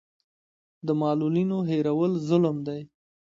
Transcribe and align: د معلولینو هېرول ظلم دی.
د 0.85 0.87
معلولینو 1.01 1.57
هېرول 1.69 2.11
ظلم 2.29 2.57
دی. 2.67 2.81